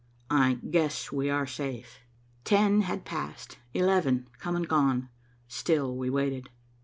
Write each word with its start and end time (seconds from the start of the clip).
"I 0.31 0.55
guess 0.67 1.11
we 1.11 1.29
are 1.29 1.45
safe." 1.45 1.99
Ten 2.43 2.81
had 2.81 3.05
passed, 3.05 3.59
eleven 3.75 4.27
come 4.39 4.55
and 4.55 4.67
gone, 4.67 5.09
still 5.47 5.95
we 5.95 6.09
waited. 6.09 6.49